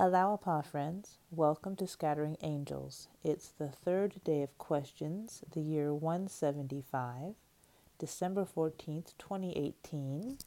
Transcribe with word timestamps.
Allah'u'Abha 0.00 0.64
friends, 0.64 1.18
welcome 1.30 1.76
to 1.76 1.86
Scattering 1.86 2.36
Angels. 2.42 3.06
It's 3.22 3.50
the 3.50 3.68
third 3.68 4.16
day 4.24 4.42
of 4.42 4.58
questions, 4.58 5.44
the 5.52 5.60
year 5.60 5.94
175, 5.94 7.36
December 8.00 8.44
14th, 8.44 9.14
2018. 9.18 10.38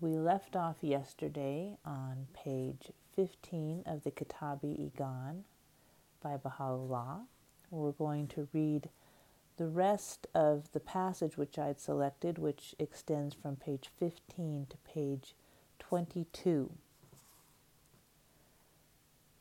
We 0.00 0.16
left 0.16 0.56
off 0.56 0.76
yesterday 0.80 1.76
on 1.84 2.28
page 2.32 2.90
15 3.14 3.82
of 3.84 4.02
the 4.02 4.10
Kitab-i-Iqan 4.10 5.42
by 6.22 6.38
Baha'u'llah. 6.38 7.26
We're 7.70 7.92
going 7.92 8.28
to 8.28 8.48
read 8.54 8.88
the 9.58 9.68
rest 9.68 10.26
of 10.34 10.72
the 10.72 10.80
passage 10.80 11.36
which 11.36 11.58
I'd 11.58 11.80
selected, 11.80 12.38
which 12.38 12.74
extends 12.78 13.34
from 13.34 13.56
page 13.56 13.90
15 13.98 14.68
to 14.70 14.76
page 14.90 15.34
22. 15.80 16.70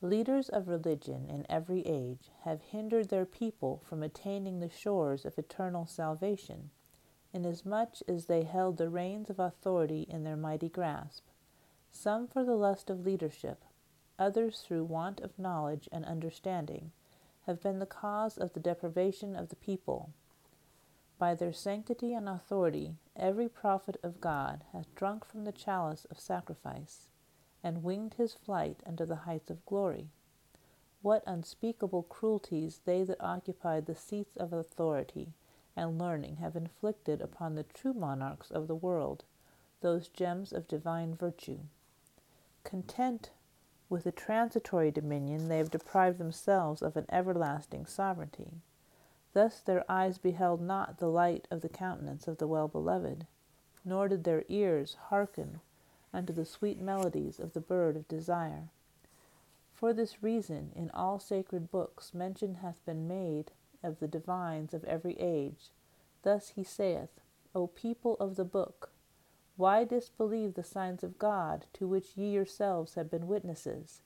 Leaders 0.03 0.49
of 0.49 0.67
religion 0.67 1.29
in 1.29 1.45
every 1.49 1.79
age 1.87 2.29
have 2.41 2.61
hindered 2.61 3.07
their 3.07 3.25
people 3.25 3.81
from 3.85 4.03
attaining 4.03 4.59
the 4.59 4.67
shores 4.67 5.23
of 5.23 5.37
eternal 5.37 5.85
salvation, 5.85 6.71
inasmuch 7.31 7.95
as 8.05 8.25
they 8.25 8.43
held 8.43 8.75
the 8.75 8.89
reins 8.89 9.29
of 9.29 9.39
authority 9.39 10.01
in 10.09 10.25
their 10.25 10.35
mighty 10.35 10.67
grasp, 10.67 11.23
some 11.89 12.27
for 12.27 12.43
the 12.43 12.57
lust 12.57 12.89
of 12.89 13.05
leadership, 13.05 13.63
others 14.19 14.59
through 14.59 14.83
want 14.83 15.21
of 15.21 15.39
knowledge 15.39 15.87
and 15.89 16.03
understanding, 16.03 16.91
have 17.45 17.61
been 17.61 17.79
the 17.79 17.85
cause 17.85 18.37
of 18.37 18.51
the 18.51 18.59
deprivation 18.59 19.37
of 19.37 19.47
the 19.47 19.55
people. 19.55 20.09
By 21.17 21.33
their 21.33 21.53
sanctity 21.53 22.13
and 22.13 22.27
authority, 22.27 22.97
every 23.15 23.47
prophet 23.47 23.95
of 24.03 24.19
God 24.19 24.65
hath 24.73 24.93
drunk 24.95 25.23
from 25.23 25.45
the 25.45 25.53
chalice 25.53 26.03
of 26.11 26.19
sacrifice 26.19 27.07
and 27.63 27.83
winged 27.83 28.15
his 28.15 28.33
flight 28.33 28.81
unto 28.85 29.05
the 29.05 29.15
heights 29.15 29.49
of 29.49 29.65
glory. 29.65 30.09
What 31.01 31.23
unspeakable 31.25 32.03
cruelties 32.03 32.81
they 32.85 33.03
that 33.03 33.21
occupied 33.21 33.85
the 33.85 33.95
seats 33.95 34.35
of 34.37 34.53
authority 34.53 35.33
and 35.75 35.99
learning 35.99 36.37
have 36.37 36.55
inflicted 36.55 37.21
upon 37.21 37.55
the 37.55 37.63
true 37.63 37.93
monarchs 37.93 38.51
of 38.51 38.67
the 38.67 38.75
world, 38.75 39.23
those 39.81 40.07
gems 40.07 40.53
of 40.53 40.67
divine 40.67 41.15
virtue. 41.15 41.59
Content 42.63 43.31
with 43.89 44.05
a 44.05 44.11
transitory 44.11 44.91
dominion, 44.91 45.47
they 45.47 45.57
have 45.57 45.71
deprived 45.71 46.17
themselves 46.17 46.81
of 46.81 46.95
an 46.95 47.05
everlasting 47.09 47.85
sovereignty. 47.85 48.61
Thus 49.33 49.59
their 49.59 49.83
eyes 49.89 50.17
beheld 50.17 50.61
not 50.61 50.97
the 50.97 51.09
light 51.09 51.47
of 51.51 51.61
the 51.61 51.69
countenance 51.69 52.27
of 52.27 52.37
the 52.37 52.47
well 52.47 52.67
beloved, 52.67 53.27
nor 53.83 54.07
did 54.07 54.23
their 54.23 54.43
ears 54.47 54.95
hearken 55.09 55.59
unto 56.13 56.31
the 56.31 56.45
sweet 56.45 56.79
melodies 56.79 57.39
of 57.39 57.53
the 57.53 57.61
bird 57.61 57.95
of 57.95 58.07
desire. 58.07 58.69
For 59.73 59.93
this 59.93 60.23
reason, 60.23 60.71
in 60.75 60.91
all 60.91 61.19
sacred 61.19 61.71
books, 61.71 62.13
mention 62.13 62.55
hath 62.55 62.85
been 62.85 63.07
made 63.07 63.51
of 63.83 63.99
the 63.99 64.07
divines 64.07 64.73
of 64.73 64.83
every 64.85 65.19
age. 65.19 65.71
Thus 66.21 66.49
he 66.49 66.63
saith, 66.63 67.19
O 67.55 67.67
people 67.67 68.15
of 68.19 68.35
the 68.35 68.45
book, 68.45 68.91
why 69.57 69.83
disbelieve 69.83 70.53
the 70.53 70.63
signs 70.63 71.03
of 71.03 71.19
God, 71.19 71.65
to 71.73 71.87
which 71.87 72.15
ye 72.15 72.31
yourselves 72.31 72.95
have 72.95 73.11
been 73.11 73.27
witnesses? 73.27 74.01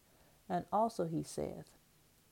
And 0.49 0.65
also 0.71 1.05
he 1.05 1.23
saith, 1.23 1.77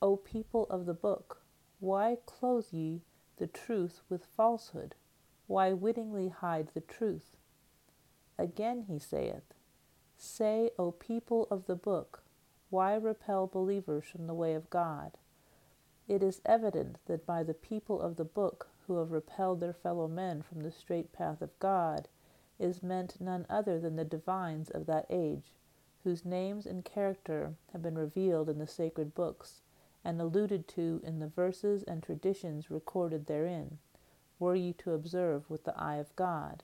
O 0.02 0.16
people 0.16 0.66
of 0.68 0.86
the 0.86 0.94
book, 0.94 1.42
why 1.80 2.18
clothe 2.26 2.66
ye 2.72 3.02
the 3.36 3.46
truth 3.46 4.02
with 4.08 4.24
falsehood? 4.24 4.94
Why 5.46 5.72
wittingly 5.72 6.28
hide 6.28 6.68
the 6.74 6.80
truth? 6.80 7.36
Again 8.38 8.86
he 8.88 8.98
saith, 8.98 9.54
Say, 10.18 10.70
O 10.78 10.92
people 10.92 11.46
of 11.50 11.66
the 11.66 11.76
book, 11.76 12.22
why 12.70 12.94
repel 12.94 13.46
believers 13.46 14.04
from 14.04 14.26
the 14.26 14.34
way 14.34 14.54
of 14.54 14.70
God? 14.70 15.18
It 16.08 16.22
is 16.22 16.40
evident 16.44 16.98
that 17.06 17.26
by 17.26 17.42
the 17.42 17.54
people 17.54 18.00
of 18.00 18.16
the 18.16 18.24
book 18.24 18.68
who 18.86 18.96
have 18.96 19.12
repelled 19.12 19.60
their 19.60 19.72
fellow 19.72 20.08
men 20.08 20.42
from 20.42 20.62
the 20.62 20.70
straight 20.70 21.12
path 21.12 21.42
of 21.42 21.58
God 21.58 22.08
is 22.58 22.82
meant 22.82 23.20
none 23.20 23.44
other 23.50 23.78
than 23.78 23.96
the 23.96 24.04
divines 24.04 24.70
of 24.70 24.86
that 24.86 25.06
age, 25.10 25.52
whose 26.04 26.24
names 26.24 26.64
and 26.64 26.84
character 26.84 27.54
have 27.72 27.82
been 27.82 27.98
revealed 27.98 28.48
in 28.48 28.58
the 28.58 28.66
sacred 28.66 29.14
books 29.14 29.60
and 30.04 30.20
alluded 30.20 30.68
to 30.68 31.00
in 31.04 31.18
the 31.18 31.26
verses 31.26 31.82
and 31.82 32.02
traditions 32.02 32.70
recorded 32.70 33.26
therein, 33.26 33.78
were 34.38 34.54
ye 34.54 34.72
to 34.72 34.92
observe 34.92 35.50
with 35.50 35.64
the 35.64 35.76
eye 35.78 35.96
of 35.96 36.14
God. 36.14 36.62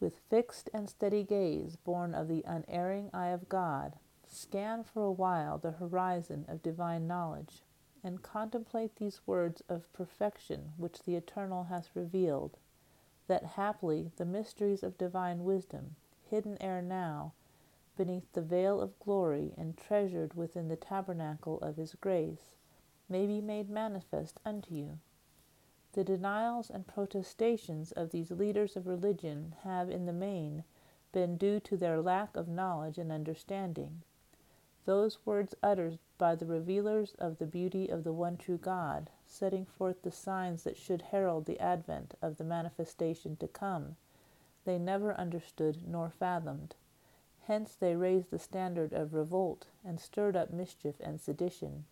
With 0.00 0.16
fixed 0.16 0.70
and 0.72 0.88
steady 0.88 1.24
gaze, 1.24 1.76
born 1.76 2.14
of 2.14 2.26
the 2.26 2.42
unerring 2.46 3.10
eye 3.12 3.28
of 3.28 3.50
God, 3.50 3.98
scan 4.26 4.82
for 4.82 5.02
a 5.02 5.12
while 5.12 5.58
the 5.58 5.72
horizon 5.72 6.46
of 6.48 6.62
divine 6.62 7.06
knowledge, 7.06 7.62
and 8.02 8.22
contemplate 8.22 8.96
these 8.96 9.26
words 9.26 9.62
of 9.68 9.92
perfection 9.92 10.72
which 10.78 11.02
the 11.02 11.16
Eternal 11.16 11.64
hath 11.64 11.94
revealed, 11.94 12.56
that 13.26 13.44
haply 13.44 14.10
the 14.16 14.24
mysteries 14.24 14.82
of 14.82 14.96
divine 14.96 15.44
wisdom, 15.44 15.96
hidden 16.24 16.56
ere 16.62 16.80
now, 16.80 17.34
beneath 17.96 18.32
the 18.32 18.40
veil 18.40 18.80
of 18.80 18.98
glory 19.00 19.52
and 19.58 19.76
treasured 19.76 20.32
within 20.32 20.68
the 20.68 20.76
tabernacle 20.76 21.58
of 21.60 21.76
his 21.76 21.94
grace, 21.94 22.54
may 23.08 23.26
be 23.26 23.42
made 23.42 23.68
manifest 23.68 24.40
unto 24.46 24.74
you. 24.74 24.98
The 25.92 26.04
denials 26.04 26.70
and 26.70 26.86
protestations 26.86 27.90
of 27.92 28.10
these 28.10 28.30
leaders 28.30 28.76
of 28.76 28.86
religion 28.86 29.56
have, 29.62 29.90
in 29.90 30.06
the 30.06 30.12
main, 30.12 30.64
been 31.12 31.36
due 31.36 31.58
to 31.60 31.76
their 31.76 32.00
lack 32.00 32.36
of 32.36 32.46
knowledge 32.46 32.96
and 32.96 33.10
understanding. 33.10 34.02
Those 34.84 35.24
words 35.26 35.54
uttered 35.62 35.98
by 36.16 36.36
the 36.36 36.46
revealers 36.46 37.14
of 37.18 37.38
the 37.38 37.46
beauty 37.46 37.88
of 37.88 38.04
the 38.04 38.12
one 38.12 38.36
true 38.36 38.58
God, 38.58 39.10
setting 39.26 39.64
forth 39.64 40.02
the 40.02 40.12
signs 40.12 40.62
that 40.62 40.76
should 40.76 41.02
herald 41.02 41.46
the 41.46 41.58
advent 41.58 42.14
of 42.22 42.36
the 42.36 42.44
manifestation 42.44 43.36
to 43.36 43.48
come, 43.48 43.96
they 44.64 44.78
never 44.78 45.14
understood 45.14 45.88
nor 45.88 46.10
fathomed. 46.10 46.74
Hence 47.44 47.74
they 47.74 47.96
raised 47.96 48.30
the 48.30 48.38
standard 48.38 48.92
of 48.92 49.14
revolt 49.14 49.66
and 49.84 49.98
stirred 49.98 50.36
up 50.36 50.50
mischief 50.52 51.00
and 51.00 51.20
sedition. 51.20 51.86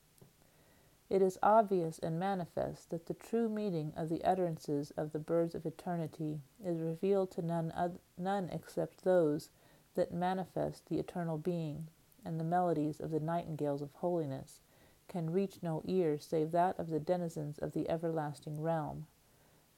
It 1.11 1.23
is 1.23 1.39
obvious 1.43 1.99
and 1.99 2.21
manifest 2.21 2.91
that 2.91 3.07
the 3.07 3.15
true 3.15 3.49
meaning 3.49 3.95
of 3.97 4.11
the 4.11 4.23
utterances 4.25 4.91
of 4.91 5.13
the 5.13 5.19
birds 5.19 5.55
of 5.55 5.65
eternity 5.65 6.43
is 6.63 6.81
revealed 6.81 7.31
to 7.33 7.43
none, 7.43 7.99
none 8.19 8.51
except 8.51 9.05
those 9.05 9.49
that 9.95 10.13
manifest 10.13 10.87
the 10.87 10.99
eternal 10.99 11.39
being, 11.39 11.89
and 12.25 12.39
the 12.39 12.45
melodies 12.45 13.01
of 13.01 13.11
the 13.11 13.21
nightingales 13.21 13.81
of 13.81 13.93
holiness 13.95 14.61
can 15.09 15.31
reach 15.31 15.63
no 15.63 15.81
ear 15.87 16.19
save 16.19 16.53
that 16.53 16.79
of 16.79 16.91
the 16.91 17.01
denizens 17.01 17.59
of 17.59 17.73
the 17.73 17.89
everlasting 17.89 18.61
realm. 18.61 19.07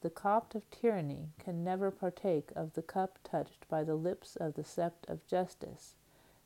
The 0.00 0.10
Copt 0.10 0.56
of 0.56 0.68
tyranny 0.70 1.28
can 1.38 1.62
never 1.62 1.92
partake 1.92 2.50
of 2.56 2.72
the 2.72 2.82
cup 2.82 3.20
touched 3.22 3.68
by 3.68 3.84
the 3.84 3.94
lips 3.94 4.34
of 4.34 4.54
the 4.54 4.62
sept 4.62 5.08
of 5.08 5.24
justice, 5.26 5.94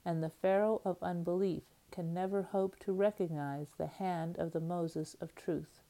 and 0.05 0.23
the 0.23 0.29
Pharaoh 0.29 0.83
of 0.85 1.03
unbelief 1.03 1.63
can 1.95 2.13
never 2.13 2.43
hope 2.43 2.77
to 2.81 2.93
recognize 2.93 3.69
the 3.79 3.87
hand 3.87 4.37
of 4.37 4.51
the 4.51 4.61
Moses 4.61 5.15
of 5.21 5.33
truth. 5.37 5.81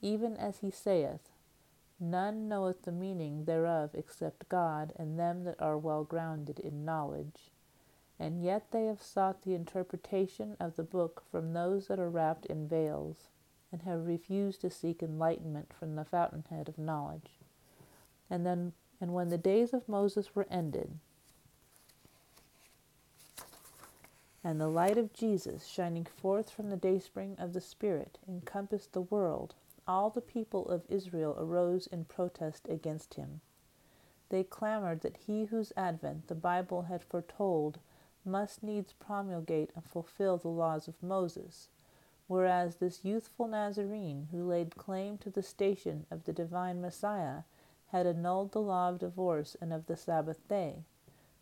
Even 0.00 0.36
as 0.36 0.58
he 0.58 0.70
saith, 0.70 1.30
None 1.98 2.48
knoweth 2.48 2.82
the 2.82 2.92
meaning 2.92 3.44
thereof 3.44 3.90
except 3.92 4.48
God 4.48 4.92
and 4.96 5.18
them 5.18 5.44
that 5.44 5.60
are 5.60 5.76
well 5.76 6.04
grounded 6.04 6.60
in 6.60 6.84
knowledge. 6.84 7.50
And 8.18 8.42
yet 8.42 8.70
they 8.70 8.86
have 8.86 9.02
sought 9.02 9.42
the 9.42 9.54
interpretation 9.54 10.56
of 10.60 10.76
the 10.76 10.84
book 10.84 11.24
from 11.30 11.52
those 11.52 11.88
that 11.88 11.98
are 11.98 12.08
wrapped 12.08 12.46
in 12.46 12.68
veils, 12.68 13.28
and 13.72 13.82
have 13.82 14.06
refused 14.06 14.60
to 14.60 14.70
seek 14.70 15.02
enlightenment 15.02 15.72
from 15.72 15.96
the 15.96 16.04
fountainhead 16.04 16.68
of 16.68 16.78
knowledge. 16.78 17.40
And 18.30 18.46
then, 18.46 18.72
and 19.00 19.12
when 19.12 19.28
the 19.28 19.38
days 19.38 19.74
of 19.74 19.88
Moses 19.88 20.34
were 20.34 20.46
ended, 20.50 20.98
and 24.42 24.60
the 24.60 24.68
light 24.68 24.96
of 24.96 25.12
Jesus, 25.12 25.66
shining 25.66 26.04
forth 26.04 26.50
from 26.50 26.70
the 26.70 26.76
dayspring 26.76 27.36
of 27.38 27.52
the 27.52 27.60
Spirit, 27.60 28.18
encompassed 28.26 28.92
the 28.92 29.02
world, 29.02 29.54
all 29.86 30.08
the 30.08 30.20
people 30.20 30.68
of 30.68 30.86
Israel 30.88 31.36
arose 31.38 31.86
in 31.88 32.04
protest 32.06 32.66
against 32.68 33.14
him. 33.14 33.40
They 34.30 34.44
clamored 34.44 35.00
that 35.00 35.16
he 35.18 35.44
whose 35.44 35.72
advent 35.76 36.28
the 36.28 36.34
Bible 36.34 36.82
had 36.82 37.02
foretold 37.02 37.80
must 38.24 38.62
needs 38.62 38.92
promulgate 38.94 39.70
and 39.74 39.84
fulfill 39.84 40.36
the 40.36 40.48
laws 40.48 40.88
of 40.88 41.02
Moses, 41.02 41.68
whereas 42.26 42.76
this 42.76 43.04
youthful 43.04 43.48
Nazarene, 43.48 44.28
who 44.30 44.44
laid 44.48 44.76
claim 44.76 45.18
to 45.18 45.30
the 45.30 45.42
station 45.42 46.06
of 46.10 46.24
the 46.24 46.32
divine 46.32 46.80
Messiah, 46.80 47.42
had 47.88 48.06
annulled 48.06 48.52
the 48.52 48.60
law 48.62 48.88
of 48.88 49.00
divorce 49.00 49.56
and 49.60 49.72
of 49.72 49.86
the 49.86 49.96
Sabbath 49.96 50.46
day, 50.48 50.84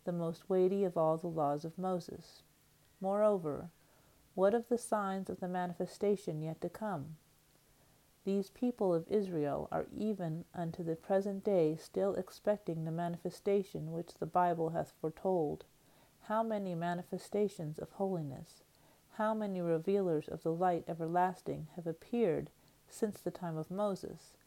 the 0.03 0.11
most 0.11 0.49
weighty 0.49 0.83
of 0.83 0.97
all 0.97 1.15
the 1.15 1.27
laws 1.27 1.63
of 1.63 1.77
Moses. 1.77 2.41
Moreover, 3.01 3.69
what 4.35 4.53
of 4.53 4.67
the 4.69 4.77
signs 4.77 5.29
of 5.29 5.39
the 5.39 5.47
manifestation 5.47 6.41
yet 6.41 6.61
to 6.61 6.69
come? 6.69 7.17
These 8.25 8.49
people 8.51 8.93
of 8.93 9.09
Israel 9.09 9.67
are 9.71 9.87
even 9.95 10.45
unto 10.53 10.83
the 10.83 10.95
present 10.95 11.43
day 11.43 11.75
still 11.77 12.15
expecting 12.15 12.85
the 12.85 12.91
manifestation 12.91 13.91
which 13.93 14.15
the 14.15 14.25
Bible 14.25 14.69
hath 14.69 14.91
foretold. 15.01 15.65
how 16.23 16.43
many 16.43 16.75
manifestations 16.75 17.79
of 17.79 17.91
holiness, 17.93 18.63
how 19.13 19.33
many 19.33 19.61
revealers 19.61 20.27
of 20.27 20.43
the 20.43 20.51
light 20.51 20.83
everlasting 20.87 21.67
have 21.75 21.87
appeared 21.87 22.49
since 22.87 23.19
the 23.19 23.31
time 23.31 23.57
of 23.57 23.71
Moses, 23.71 24.37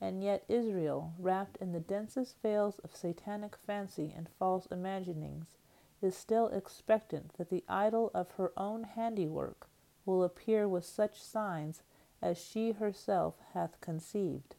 and 0.00 0.22
yet 0.22 0.44
Israel, 0.48 1.14
wrapped 1.18 1.56
in 1.58 1.72
the 1.72 1.80
densest 1.80 2.36
veils 2.42 2.78
of 2.80 2.94
satanic 2.94 3.56
fancy 3.56 4.12
and 4.16 4.28
false 4.38 4.66
imaginings, 4.66 5.56
is 6.02 6.16
still 6.16 6.48
expectant 6.48 7.36
that 7.36 7.50
the 7.50 7.64
idol 7.68 8.10
of 8.14 8.32
her 8.32 8.52
own 8.56 8.84
handiwork 8.84 9.68
will 10.06 10.22
appear 10.22 10.66
with 10.66 10.84
such 10.84 11.22
signs 11.22 11.82
as 12.22 12.38
she 12.38 12.72
herself 12.72 13.34
hath 13.52 13.80
conceived. 13.80 14.54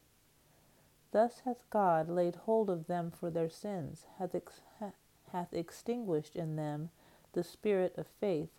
Thus 1.11 1.41
hath 1.41 1.69
God 1.69 2.09
laid 2.09 2.35
hold 2.35 2.69
of 2.69 2.87
them 2.87 3.11
for 3.11 3.29
their 3.29 3.49
sins, 3.49 4.05
hath, 4.17 4.33
ex- 4.33 4.61
hath 5.31 5.53
extinguished 5.53 6.35
in 6.35 6.55
them 6.55 6.89
the 7.33 7.43
spirit 7.43 7.97
of 7.97 8.07
faith, 8.07 8.49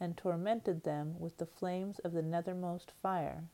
and 0.00 0.16
tormented 0.16 0.82
them 0.82 1.14
with 1.20 1.38
the 1.38 1.46
flames 1.46 1.98
of 2.00 2.12
the 2.12 2.22
nethermost 2.22 2.90
fire. 2.90 3.44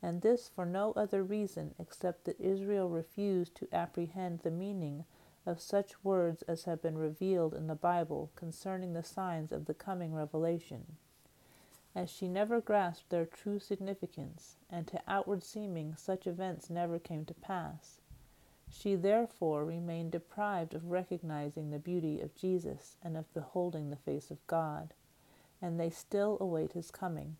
And 0.00 0.22
this 0.22 0.48
for 0.48 0.64
no 0.64 0.92
other 0.92 1.22
reason 1.22 1.74
except 1.78 2.24
that 2.24 2.40
Israel 2.40 2.88
refused 2.88 3.54
to 3.56 3.68
apprehend 3.72 4.40
the 4.40 4.50
meaning 4.50 5.04
of 5.46 5.60
such 5.60 6.02
words 6.04 6.42
as 6.42 6.64
have 6.64 6.82
been 6.82 6.98
revealed 6.98 7.54
in 7.54 7.66
the 7.66 7.74
Bible 7.74 8.30
concerning 8.36 8.92
the 8.92 9.02
signs 9.02 9.52
of 9.52 9.66
the 9.66 9.74
coming 9.74 10.14
revelation 10.14 10.96
as 11.94 12.10
she 12.10 12.26
never 12.26 12.60
grasped 12.60 13.10
their 13.10 13.26
true 13.26 13.58
significance, 13.58 14.56
and 14.70 14.86
to 14.86 15.02
outward 15.06 15.42
seeming 15.42 15.94
such 15.94 16.26
events 16.26 16.70
never 16.70 16.98
came 16.98 17.24
to 17.24 17.34
pass. 17.34 18.00
She 18.70 18.94
therefore 18.94 19.66
remained 19.66 20.12
deprived 20.12 20.72
of 20.72 20.90
recognizing 20.90 21.70
the 21.70 21.78
beauty 21.78 22.20
of 22.20 22.34
Jesus 22.34 22.96
and 23.02 23.16
of 23.16 23.32
beholding 23.34 23.90
the 23.90 23.96
face 23.96 24.30
of 24.30 24.46
God, 24.46 24.94
and 25.60 25.78
they 25.78 25.90
still 25.90 26.38
await 26.40 26.72
his 26.72 26.90
coming. 26.90 27.36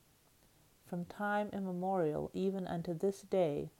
From 0.84 1.06
time 1.06 1.48
immemorial, 1.54 2.30
even 2.34 2.66
unto 2.66 2.92
this 2.92 3.22
day, 3.22 3.70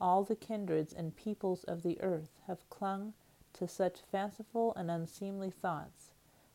all 0.00 0.22
the 0.22 0.36
kindreds 0.36 0.92
and 0.92 1.16
peoples 1.16 1.64
of 1.64 1.82
the 1.82 2.00
earth 2.00 2.38
have 2.46 2.70
clung 2.70 3.14
to 3.54 3.68
such 3.68 4.00
fanciful 4.10 4.72
and 4.74 4.90
unseemly 4.90 5.50
thoughts 5.50 6.10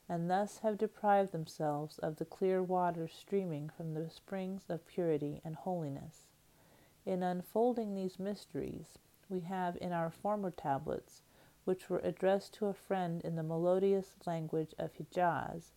and 0.07 0.29
thus 0.29 0.59
have 0.59 0.77
deprived 0.77 1.31
themselves 1.31 1.97
of 1.99 2.17
the 2.17 2.25
clear 2.25 2.61
water 2.61 3.07
streaming 3.07 3.69
from 3.69 3.93
the 3.93 4.09
springs 4.09 4.63
of 4.69 4.85
purity 4.85 5.41
and 5.43 5.55
holiness. 5.55 6.27
In 7.05 7.23
unfolding 7.23 7.95
these 7.95 8.19
mysteries, 8.19 8.99
we 9.29 9.41
have 9.41 9.77
in 9.81 9.91
our 9.91 10.11
former 10.11 10.51
tablets, 10.51 11.21
which 11.63 11.89
were 11.89 11.99
addressed 11.99 12.53
to 12.53 12.67
a 12.67 12.73
friend 12.73 13.23
in 13.23 13.35
the 13.35 13.43
melodious 13.43 14.13
language 14.27 14.75
of 14.77 14.93
Hijaz, 14.93 15.71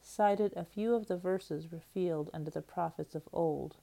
cited 0.00 0.52
a 0.56 0.64
few 0.64 0.94
of 0.94 1.06
the 1.06 1.16
verses 1.16 1.70
revealed 1.70 2.30
under 2.34 2.50
the 2.50 2.62
prophets 2.62 3.14
of 3.14 3.28
old. 3.32 3.76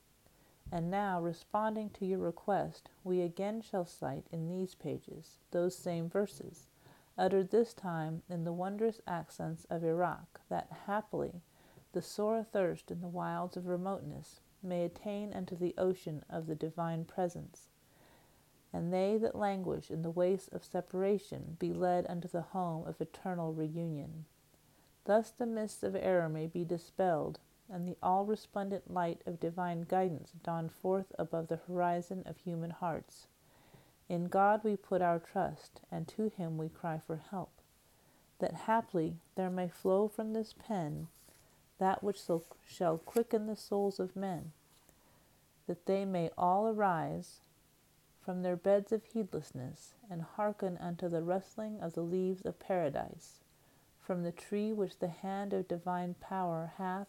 And 0.72 0.92
now, 0.92 1.20
responding 1.20 1.90
to 1.92 2.06
your 2.06 2.20
request, 2.20 2.90
we 3.04 3.22
again 3.22 3.62
shall 3.62 3.86
cite 3.86 4.28
in 4.32 4.48
these 4.48 4.76
pages 4.76 5.40
those 5.52 5.76
same 5.76 6.10
verses 6.10 6.68
uttered 7.20 7.50
this 7.52 7.74
time 7.74 8.24
in 8.30 8.46
the 8.46 8.54
wondrous 8.54 9.02
accents 9.06 9.66
of 9.70 9.84
Iraq, 9.84 10.40
that 10.48 10.72
happily 10.86 11.42
the 11.92 12.02
sore 12.02 12.44
thirst 12.44 12.90
in 12.90 13.02
the 13.02 13.08
wilds 13.08 13.58
of 13.58 13.68
remoteness 13.68 14.40
may 14.64 14.86
attain 14.86 15.34
unto 15.34 15.56
the 15.56 15.76
ocean 15.78 16.24
of 16.30 16.48
the 16.48 16.56
divine 16.56 17.04
presence, 17.04 17.68
and 18.72 18.94
they 18.94 19.18
that 19.18 19.36
languish 19.36 19.92
in 19.92 20.02
the 20.02 20.10
wastes 20.10 20.48
of 20.50 20.64
separation 20.64 21.58
be 21.60 21.74
led 21.74 22.06
unto 22.08 22.28
the 22.28 22.42
home 22.42 22.88
of 22.88 23.02
eternal 23.02 23.54
reunion. 23.54 24.26
Thus 25.04 25.32
the 25.32 25.46
mists 25.46 25.84
of 25.84 25.96
error 25.96 26.30
may 26.30 26.48
be 26.48 26.64
dispelled, 26.64 27.40
and 27.72 27.88
the 27.88 27.98
all 28.02 28.26
resplendent 28.26 28.92
light 28.92 29.22
of 29.26 29.40
divine 29.40 29.82
guidance 29.82 30.32
dawn 30.44 30.70
forth 30.70 31.12
above 31.20 31.48
the 31.48 31.60
horizon 31.68 32.24
of 32.26 32.38
human 32.38 32.72
hearts. 32.72 33.28
In 34.08 34.28
God 34.28 34.64
we 34.64 34.76
put 34.76 35.02
our 35.02 35.20
trust, 35.20 35.82
and 35.92 36.08
to 36.08 36.30
him 36.30 36.58
we 36.58 36.70
cry 36.70 37.00
for 37.06 37.18
help, 37.18 37.52
that 38.40 38.54
haply 38.54 39.18
there 39.36 39.52
may 39.52 39.68
flow 39.68 40.08
from 40.08 40.34
this 40.34 40.54
pen 40.54 41.08
that 41.78 42.04
which 42.04 42.20
shall 42.68 42.98
quicken 42.98 43.48
the 43.48 43.56
souls 43.56 44.00
of 44.00 44.16
men, 44.16 44.52
that 45.68 45.86
they 45.86 46.06
may 46.06 46.30
all 46.38 46.68
arise 46.68 47.42
from 48.22 48.42
their 48.42 48.56
beds 48.56 48.92
of 48.92 49.04
heedlessness, 49.06 49.94
and 50.10 50.22
hearken 50.22 50.78
unto 50.78 51.08
the 51.08 51.24
rustling 51.24 51.80
of 51.82 51.94
the 51.94 52.02
leaves 52.02 52.42
of 52.42 52.60
paradise, 52.60 53.40
from 54.00 54.24
the 54.24 54.32
tree 54.32 54.74
which 54.74 55.00
the 55.00 55.08
hand 55.08 55.54
of 55.54 55.68
divine 55.68 56.16
power 56.20 56.74
hath, 56.78 57.08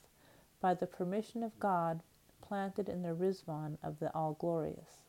by 0.60 0.74
the 0.74 0.86
permission 0.86 1.42
of 1.42 1.58
God, 1.58 2.02
planted 2.40 2.88
in 2.88 3.02
the 3.02 3.14
Rizwan 3.14 3.78
of 3.82 3.98
the 3.98 4.14
All 4.14 4.34
Glorious. 4.34 5.04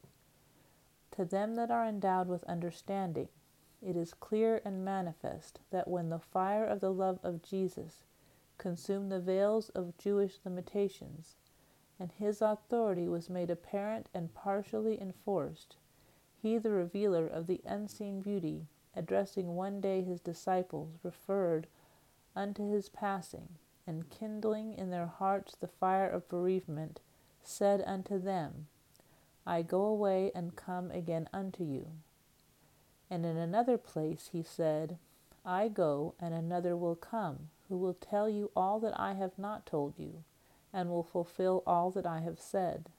To 1.11 1.25
them 1.25 1.55
that 1.55 1.69
are 1.69 1.85
endowed 1.85 2.27
with 2.27 2.43
understanding, 2.45 3.27
it 3.81 3.97
is 3.97 4.13
clear 4.13 4.61
and 4.63 4.85
manifest 4.85 5.59
that 5.71 5.87
when 5.87 6.09
the 6.09 6.19
fire 6.19 6.65
of 6.65 6.79
the 6.79 6.93
love 6.93 7.19
of 7.23 7.41
Jesus 7.41 8.05
consumed 8.57 9.11
the 9.11 9.19
veils 9.19 9.69
of 9.69 9.97
Jewish 9.97 10.39
limitations, 10.45 11.35
and 11.99 12.11
his 12.11 12.41
authority 12.41 13.07
was 13.07 13.29
made 13.29 13.49
apparent 13.49 14.07
and 14.13 14.33
partially 14.33 15.01
enforced, 15.01 15.75
he, 16.41 16.57
the 16.57 16.71
revealer 16.71 17.27
of 17.27 17.47
the 17.47 17.61
unseen 17.65 18.21
beauty, 18.21 18.67
addressing 18.95 19.55
one 19.55 19.81
day 19.81 20.01
his 20.01 20.19
disciples, 20.19 20.97
referred 21.03 21.67
unto 22.35 22.71
his 22.71 22.89
passing, 22.89 23.49
and 23.91 24.09
kindling 24.09 24.73
in 24.73 24.89
their 24.89 25.05
hearts 25.05 25.53
the 25.59 25.67
fire 25.67 26.07
of 26.07 26.29
bereavement, 26.29 27.01
said 27.43 27.83
unto 27.85 28.17
them, 28.17 28.67
I 29.45 29.63
go 29.63 29.83
away 29.83 30.31
and 30.33 30.55
come 30.55 30.91
again 30.91 31.27
unto 31.33 31.65
you. 31.65 31.87
And 33.09 33.25
in 33.25 33.35
another 33.35 33.77
place 33.77 34.29
he 34.31 34.43
said, 34.43 34.97
I 35.45 35.67
go, 35.67 36.13
and 36.21 36.33
another 36.33 36.77
will 36.77 36.95
come, 36.95 37.49
who 37.67 37.77
will 37.77 37.95
tell 37.95 38.29
you 38.29 38.49
all 38.55 38.79
that 38.79 38.97
I 38.97 39.15
have 39.15 39.37
not 39.37 39.65
told 39.65 39.99
you, 39.99 40.23
and 40.71 40.89
will 40.89 41.03
fulfill 41.03 41.61
all 41.67 41.91
that 41.91 42.05
I 42.05 42.21
have 42.21 42.39
said. 42.39 42.91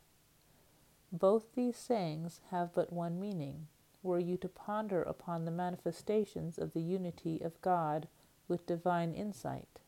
Both 1.10 1.54
these 1.54 1.78
sayings 1.78 2.40
have 2.50 2.74
but 2.74 2.92
one 2.92 3.18
meaning, 3.18 3.68
were 4.02 4.18
you 4.18 4.36
to 4.36 4.48
ponder 4.48 5.02
upon 5.02 5.46
the 5.46 5.50
manifestations 5.50 6.58
of 6.58 6.74
the 6.74 6.82
unity 6.82 7.40
of 7.40 7.62
God 7.62 8.08
with 8.46 8.66
divine 8.66 9.14
insight. 9.14 9.80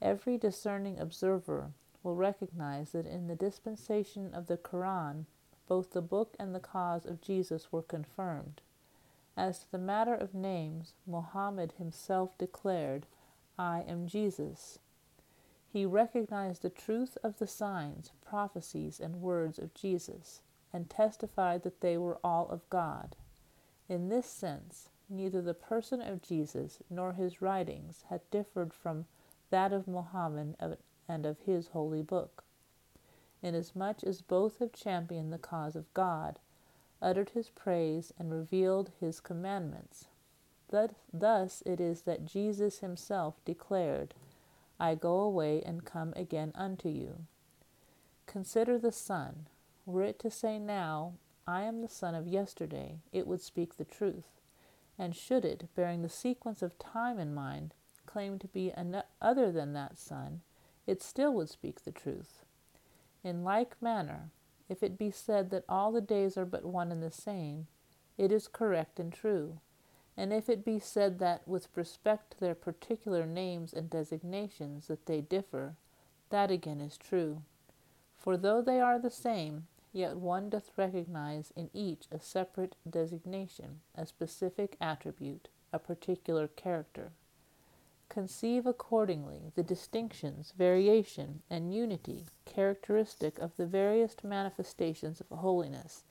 Every 0.00 0.38
discerning 0.38 0.98
observer 0.98 1.72
will 2.02 2.14
recognize 2.14 2.92
that 2.92 3.06
in 3.06 3.26
the 3.26 3.34
dispensation 3.34 4.32
of 4.32 4.46
the 4.46 4.56
Quran, 4.56 5.24
both 5.66 5.90
the 5.90 6.02
book 6.02 6.34
and 6.38 6.54
the 6.54 6.60
cause 6.60 7.04
of 7.04 7.20
Jesus 7.20 7.72
were 7.72 7.82
confirmed. 7.82 8.62
As 9.36 9.60
to 9.60 9.70
the 9.70 9.78
matter 9.78 10.14
of 10.14 10.34
names, 10.34 10.94
Mohammed 11.06 11.72
himself 11.72 12.36
declared, 12.38 13.06
I 13.58 13.82
am 13.82 14.06
Jesus. 14.06 14.78
He 15.72 15.84
recognized 15.84 16.62
the 16.62 16.70
truth 16.70 17.18
of 17.22 17.38
the 17.38 17.46
signs, 17.46 18.12
prophecies, 18.24 19.00
and 19.00 19.20
words 19.20 19.58
of 19.58 19.74
Jesus, 19.74 20.42
and 20.72 20.88
testified 20.88 21.62
that 21.62 21.80
they 21.80 21.98
were 21.98 22.18
all 22.24 22.48
of 22.48 22.68
God. 22.70 23.16
In 23.88 24.08
this 24.08 24.26
sense, 24.26 24.90
neither 25.08 25.42
the 25.42 25.54
person 25.54 26.00
of 26.00 26.22
Jesus 26.22 26.78
nor 26.88 27.12
his 27.12 27.42
writings 27.42 28.04
had 28.08 28.28
differed 28.30 28.72
from 28.72 29.06
that 29.50 29.72
of 29.72 29.88
Mohammed 29.88 30.56
uh, 30.60 30.74
and 31.08 31.24
of 31.24 31.38
his 31.40 31.68
holy 31.68 32.02
book, 32.02 32.44
inasmuch 33.42 34.02
as 34.04 34.20
both 34.20 34.58
have 34.58 34.72
championed 34.72 35.32
the 35.32 35.38
cause 35.38 35.76
of 35.76 35.92
God, 35.94 36.38
uttered 37.00 37.30
his 37.30 37.50
praise, 37.50 38.12
and 38.18 38.32
revealed 38.32 38.90
his 39.00 39.20
commandments. 39.20 40.08
Thus 41.12 41.62
it 41.64 41.80
is 41.80 42.02
that 42.02 42.26
Jesus 42.26 42.80
himself 42.80 43.42
declared, 43.44 44.14
I 44.78 44.94
go 44.94 45.20
away 45.20 45.62
and 45.62 45.84
come 45.84 46.12
again 46.14 46.52
unto 46.54 46.88
you. 46.88 47.24
Consider 48.26 48.78
the 48.78 48.92
sun. 48.92 49.46
Were 49.86 50.04
it 50.04 50.18
to 50.20 50.30
say 50.30 50.58
now, 50.58 51.14
I 51.46 51.62
am 51.62 51.80
the 51.80 51.88
sun 51.88 52.14
of 52.14 52.28
yesterday, 52.28 52.98
it 53.10 53.26
would 53.26 53.40
speak 53.40 53.76
the 53.76 53.84
truth. 53.84 54.42
And 54.98 55.16
should 55.16 55.44
it, 55.44 55.68
bearing 55.74 56.02
the 56.02 56.08
sequence 56.10 56.60
of 56.60 56.78
time 56.78 57.18
in 57.18 57.32
mind, 57.32 57.72
claim 58.08 58.38
to 58.38 58.48
be 58.48 58.72
an- 58.72 59.04
other 59.20 59.52
than 59.52 59.74
that 59.74 59.98
sun, 59.98 60.40
it 60.86 61.02
still 61.02 61.32
would 61.34 61.50
speak 61.50 61.82
the 61.82 61.92
truth. 61.92 62.44
In 63.22 63.44
like 63.44 63.80
manner, 63.80 64.30
if 64.68 64.82
it 64.82 64.98
be 64.98 65.10
said 65.10 65.50
that 65.50 65.64
all 65.68 65.92
the 65.92 66.00
days 66.00 66.36
are 66.36 66.46
but 66.46 66.64
one 66.64 66.90
and 66.90 67.02
the 67.02 67.10
same, 67.10 67.66
it 68.16 68.32
is 68.32 68.48
correct 68.48 68.98
and 68.98 69.12
true. 69.12 69.60
And 70.16 70.32
if 70.32 70.48
it 70.48 70.64
be 70.64 70.78
said 70.78 71.18
that, 71.20 71.46
with 71.46 71.68
respect 71.76 72.32
to 72.32 72.40
their 72.40 72.54
particular 72.54 73.24
names 73.24 73.72
and 73.72 73.88
designations, 73.88 74.88
that 74.88 75.06
they 75.06 75.20
differ, 75.20 75.76
that 76.30 76.50
again 76.50 76.80
is 76.80 76.98
true. 76.98 77.42
For 78.16 78.36
though 78.36 78.60
they 78.60 78.80
are 78.80 78.98
the 78.98 79.10
same, 79.10 79.68
yet 79.92 80.16
one 80.16 80.50
doth 80.50 80.72
recognize 80.76 81.52
in 81.54 81.70
each 81.72 82.06
a 82.10 82.18
separate 82.18 82.74
designation, 82.88 83.80
a 83.94 84.06
specific 84.06 84.76
attribute, 84.80 85.48
a 85.72 85.78
particular 85.78 86.48
character. 86.48 87.12
Conceive 88.08 88.66
accordingly 88.66 89.52
the 89.54 89.62
distinctions, 89.62 90.52
variation, 90.56 91.42
and 91.50 91.74
unity 91.74 92.24
characteristic 92.46 93.38
of 93.38 93.56
the 93.56 93.66
various 93.66 94.16
manifestations 94.24 95.20
of 95.20 95.28
holiness, 95.28 96.04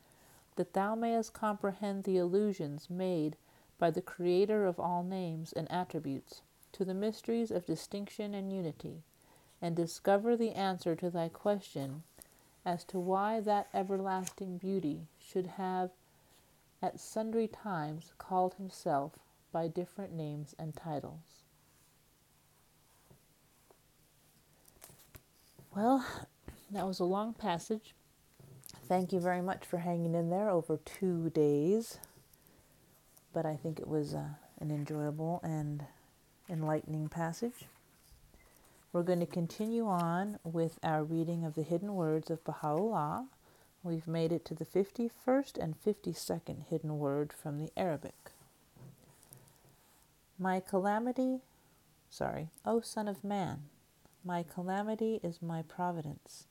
that 0.56 0.74
thou 0.74 0.94
mayest 0.96 1.34
comprehend 1.34 2.04
the 2.04 2.18
allusions 2.18 2.90
made 2.90 3.36
by 3.80 3.90
the 3.90 4.02
Creator 4.02 4.66
of 4.66 4.80
all 4.80 5.04
names 5.04 5.52
and 5.54 5.72
attributes 5.72 6.42
to 6.72 6.86
the 6.86 6.94
mysteries 6.94 7.50
of 7.50 7.66
distinction 7.66 8.34
and 8.34 8.54
unity, 8.54 9.02
and 9.62 9.76
discover 9.76 10.36
the 10.36 10.52
answer 10.52 10.96
to 10.96 11.10
thy 11.10 11.28
question 11.28 12.04
as 12.64 12.84
to 12.84 13.00
why 13.00 13.40
that 13.40 13.70
everlasting 13.74 14.58
beauty 14.58 15.08
should 15.20 15.48
have 15.48 15.90
at 16.82 17.00
sundry 17.00 17.48
times 17.48 18.14
called 18.18 18.54
himself 18.54 19.18
by 19.52 19.68
different 19.68 20.14
names 20.14 20.54
and 20.60 20.76
titles. 20.76 21.47
Well, 25.78 26.04
that 26.72 26.88
was 26.88 27.00
a 27.00 27.04
long 27.04 27.36
passage. 27.36 27.94
Thank 28.88 29.14
you 29.14 29.20
very 29.20 29.44
much 29.44 29.64
for 29.64 29.78
hanging 29.78 30.16
in 30.16 30.32
there 30.32 30.50
over 30.50 30.78
two 30.78 31.30
days. 31.30 32.00
But 33.32 33.46
I 33.46 33.58
think 33.58 33.80
it 33.80 33.88
was 33.88 34.16
uh, 34.16 34.30
an 34.60 34.72
enjoyable 34.72 35.40
and 35.44 35.86
enlightening 36.50 37.10
passage. 37.10 37.68
We're 38.92 39.04
going 39.04 39.20
to 39.20 39.28
continue 39.28 39.86
on 39.86 40.40
with 40.44 40.80
our 40.82 41.04
reading 41.04 41.46
of 41.46 41.54
the 41.54 41.62
hidden 41.62 41.94
words 41.94 42.32
of 42.32 42.44
Baha'u'llah. 42.44 43.28
We've 43.84 44.08
made 44.08 44.32
it 44.32 44.46
to 44.46 44.56
the 44.56 44.66
51st 44.66 45.60
and 45.62 45.76
52nd 45.86 46.70
hidden 46.72 46.98
word 46.98 47.32
from 47.32 47.60
the 47.60 47.70
Arabic. 47.78 48.32
My 50.40 50.60
calamity, 50.60 51.42
sorry, 52.10 52.48
O 52.66 52.82
Son 52.82 53.08
of 53.08 53.24
Man, 53.24 53.66
my 54.28 54.44
calamity 54.44 55.22
is 55.24 55.42
my 55.42 55.62
providence. 55.62 56.48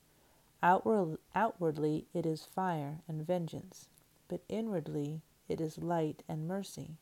Outward, 0.63 1.19
outwardly 1.35 2.07
it 2.11 2.25
is 2.25 2.43
fire 2.43 3.01
and 3.07 3.25
vengeance, 3.25 3.87
but 4.27 4.41
inwardly 4.49 5.21
it 5.47 5.61
is 5.61 5.77
light 5.77 6.23
and 6.27 6.47
mercy. 6.47 6.97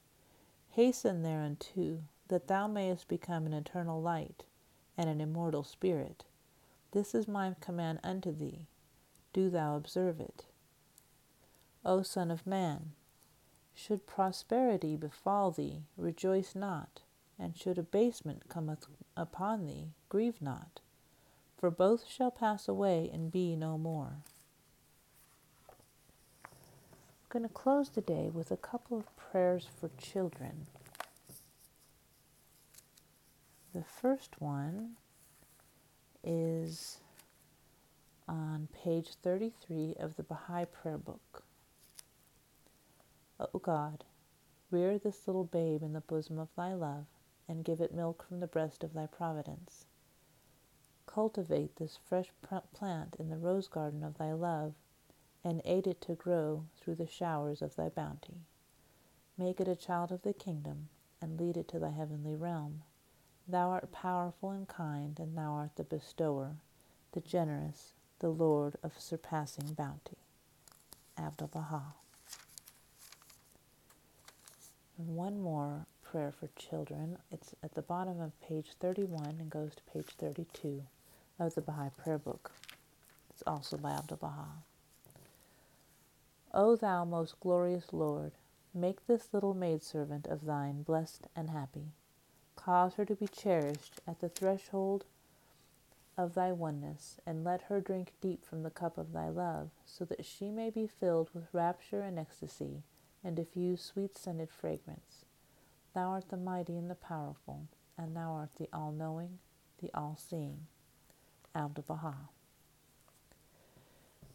Hasten 0.72 1.24
thereunto, 1.24 2.02
that 2.28 2.48
thou 2.48 2.68
mayest 2.68 3.08
become 3.08 3.46
an 3.46 3.54
eternal 3.54 4.02
light 4.02 4.44
and 4.98 5.10
an 5.10 5.22
immortal 5.22 5.64
spirit. 5.64 6.26
This 6.92 7.16
is 7.16 7.26
my 7.26 7.56
command 7.62 8.02
unto 8.04 8.36
thee. 8.36 8.68
Do 9.32 9.50
thou 9.50 9.78
observe 9.78 10.20
it. 10.20 10.44
O 11.86 12.02
Son 12.02 12.30
of 12.30 12.46
Man, 12.46 12.92
should 13.74 14.06
prosperity 14.06 14.98
befall 14.98 15.52
thee, 15.52 15.84
rejoice 15.96 16.54
not, 16.54 17.02
and 17.40 17.58
should 17.58 17.78
abasement 17.78 18.50
come 18.50 18.76
upon 19.18 19.66
thee, 19.66 19.90
grieve 20.10 20.42
not, 20.42 20.80
for 21.58 21.70
both 21.70 22.08
shall 22.08 22.32
pass 22.32 22.68
away 22.68 23.10
and 23.12 23.32
be 23.32 23.56
no 23.56 23.78
more. 23.78 24.18
I'm 26.46 27.42
going 27.42 27.44
to 27.44 27.54
close 27.54 27.90
the 27.90 28.02
day 28.02 28.30
with 28.34 28.52
a 28.52 28.58
couple 28.58 28.98
of 28.98 29.16
prayers 29.18 29.68
for 29.80 29.90
children. 29.98 30.68
The 33.74 33.84
first 33.84 34.40
one 34.40 34.92
is 36.24 37.00
on 38.28 38.70
page 38.84 39.10
33 39.22 39.96
of 40.00 40.16
the 40.16 40.24
Baha'i 40.24 40.66
Prayer 40.66 40.98
Book. 40.98 41.44
O 43.40 43.60
God, 43.60 44.06
rear 44.72 44.98
this 44.98 45.28
little 45.28 45.44
babe 45.44 45.84
in 45.84 45.92
the 45.92 46.00
bosom 46.00 46.40
of 46.40 46.48
thy 46.56 46.74
love, 46.74 47.06
and 47.48 47.64
give 47.64 47.82
it 47.82 47.94
milk 47.94 48.24
from 48.24 48.40
the 48.40 48.48
breast 48.48 48.84
of 48.84 48.94
thy 48.94 49.06
providence. 49.06 49.86
Cultivate 51.06 51.76
this 51.76 51.98
fresh 51.98 52.32
plant 52.74 53.16
in 53.20 53.30
the 53.30 53.38
rose 53.38 53.68
garden 53.68 54.04
of 54.04 54.18
thy 54.18 54.34
love, 54.34 54.74
and 55.44 55.62
aid 55.64 55.88
it 55.88 56.02
to 56.02 56.16
grow 56.16 56.66
through 56.78 56.96
the 56.96 57.08
showers 57.08 57.62
of 57.62 57.76
thy 57.76 57.90
bounty. 57.90 58.42
Make 59.38 59.60
it 59.60 59.68
a 59.68 59.76
child 59.76 60.12
of 60.12 60.24
the 60.24 60.34
kingdom, 60.34 60.90
and 61.22 61.40
lead 61.40 61.58
it 61.58 61.68
to 61.70 61.80
thy 61.80 61.92
heavenly 61.92 62.36
realm 62.36 62.84
Thou 63.48 63.70
art 63.70 63.92
powerful 63.92 64.50
and 64.50 64.68
kind, 64.68 65.20
and 65.20 65.38
thou 65.38 65.54
art 65.54 65.76
the 65.76 65.84
bestower, 65.84 66.56
the 67.12 67.22
generous, 67.22 67.94
the 68.20 68.30
Lord 68.30 68.76
of 68.82 69.00
surpassing 69.00 69.74
bounty. 69.74 70.18
Abdul 71.16 71.50
Baha. 71.50 71.94
One 74.98 75.40
more 75.40 75.86
prayer 76.12 76.32
for 76.32 76.50
children. 76.56 77.18
It's 77.32 77.54
at 77.64 77.76
the 77.76 77.82
bottom 77.82 78.22
of 78.22 78.40
page 78.42 78.68
31 78.80 79.38
and 79.40 79.50
goes 79.50 79.76
to 79.76 79.84
page 79.94 80.10
32 80.18 80.84
of 81.40 81.56
the 81.56 81.62
Baha'i 81.62 81.90
Prayer 81.90 82.18
Book. 82.18 82.52
It's 83.30 83.44
also 83.46 83.78
by 83.78 83.92
Abdul 83.92 84.18
Baha. 84.18 84.64
O 86.54 86.76
thou 86.76 87.04
most 87.04 87.40
glorious 87.40 87.92
Lord, 87.92 88.32
make 88.74 89.06
this 89.08 89.30
little 89.34 89.54
maidservant 89.54 90.28
of 90.28 90.46
thine 90.46 90.84
blessed 90.84 91.28
and 91.36 91.50
happy 91.50 91.92
Cause 92.56 92.96
her 92.96 93.06
to 93.06 93.16
be 93.16 93.28
cherished 93.28 94.02
at 94.08 94.22
the 94.22 94.30
threshold 94.30 95.06
of 96.18 96.34
thy 96.34 96.52
oneness, 96.52 97.20
and 97.26 97.44
let 97.44 97.64
her 97.64 97.82
drink 97.82 98.14
deep 98.22 98.46
from 98.46 98.64
the 98.64 98.70
cup 98.70 98.98
of 98.98 99.12
thy 99.12 99.30
love, 99.30 99.70
so 99.86 100.06
that 100.06 100.26
she 100.26 100.50
may 100.50 100.70
be 100.70 100.88
filled 100.88 101.30
with 101.34 101.54
rapture 101.54 102.02
and 102.02 102.18
ecstasy, 102.18 102.84
and 103.24 103.36
diffuse 103.36 103.82
sweet 103.82 104.18
scented 104.18 104.50
fragrance. 104.50 105.25
Thou 105.96 106.10
art 106.10 106.28
the 106.28 106.36
mighty 106.36 106.78
and 106.78 106.92
the 106.92 106.96
powerful, 106.96 107.70
and 107.98 108.18
thou 108.18 108.34
art 108.34 108.50
the 108.60 108.68
all 108.74 108.92
knowing, 108.92 109.40
the 109.82 109.90
all 109.94 110.18
seeing. 110.20 110.68
Abdul 111.56 111.86
Baha. 111.88 112.16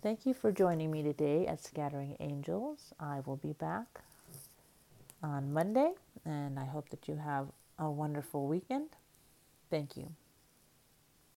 Thank 0.02 0.25
you 0.25 0.33
for 0.33 0.50
joining 0.52 0.90
me 0.90 1.02
today 1.02 1.47
at 1.47 1.62
Scattering 1.62 2.17
Angels. 2.19 2.95
I 2.99 3.21
will 3.26 3.37
be 3.37 3.52
back 3.52 4.00
on 5.23 5.52
Monday, 5.52 5.93
and 6.25 6.59
I 6.59 6.64
hope 6.64 6.88
that 6.88 7.07
you 7.07 7.17
have 7.17 7.49
a 7.79 7.90
wonderful 7.90 8.47
weekend. 8.47 8.88
Thank 9.69 9.99
you. 9.99 10.14